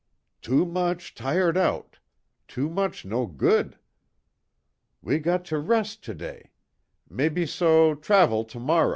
"Too 0.41 0.65
mooch 0.65 1.13
tired 1.13 1.55
out. 1.59 1.99
Too 2.47 2.71
mooch 2.71 3.05
no 3.05 3.27
good. 3.27 3.77
We 5.03 5.19
got 5.19 5.45
to 5.45 5.59
res' 5.59 5.95
today. 5.95 6.49
Mebbe 7.07 7.47
so, 7.47 7.93
travel 7.93 8.43
tomor'!" 8.43 8.89